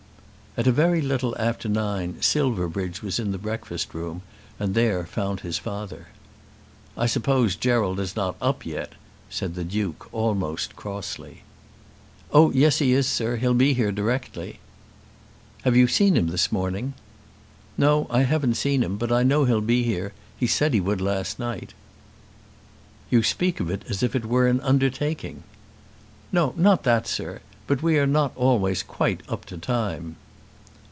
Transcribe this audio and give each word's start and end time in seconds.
At 0.57 0.67
a 0.67 0.71
very 0.73 0.99
little 1.01 1.33
after 1.39 1.69
nine 1.69 2.21
Silverbridge 2.21 3.01
was 3.01 3.19
in 3.19 3.31
the 3.31 3.37
breakfast 3.37 3.93
room, 3.93 4.21
and 4.59 4.75
there 4.75 5.05
found 5.05 5.39
his 5.39 5.57
father. 5.57 6.07
"I 6.97 7.05
suppose 7.05 7.55
Gerald 7.55 8.01
is 8.01 8.17
not 8.17 8.35
up 8.41 8.65
yet," 8.65 8.91
said 9.29 9.55
the 9.55 9.63
Duke 9.63 10.09
almost 10.11 10.75
crossly. 10.75 11.43
"Oh 12.33 12.51
yes 12.51 12.79
he 12.79 12.91
is, 12.91 13.07
sir. 13.07 13.37
He'll 13.37 13.53
be 13.53 13.73
here 13.73 13.93
directly." 13.93 14.59
"Have 15.61 15.77
you 15.77 15.87
seen 15.87 16.17
him 16.17 16.27
this 16.27 16.51
morning?" 16.51 16.95
"No; 17.77 18.05
I 18.09 18.23
haven't 18.23 18.55
seen 18.55 18.83
him. 18.83 18.97
But 18.97 19.09
I 19.13 19.23
know 19.23 19.45
he'll 19.45 19.61
be 19.61 19.83
here. 19.83 20.11
He 20.37 20.47
said 20.47 20.73
he 20.73 20.81
would, 20.81 20.99
last 20.99 21.39
night." 21.39 21.73
"You 23.09 23.23
speak 23.23 23.61
of 23.61 23.69
it 23.69 23.85
as 23.87 24.03
if 24.03 24.17
it 24.17 24.25
were 24.25 24.47
an 24.49 24.59
undertaking." 24.59 25.43
"No, 26.33 26.53
not 26.57 26.83
that, 26.83 27.07
sir. 27.07 27.39
But 27.67 27.81
we 27.81 27.97
are 27.97 28.05
not 28.05 28.33
always 28.35 28.83
quite 28.83 29.21
up 29.29 29.45
to 29.45 29.57
time." 29.57 30.17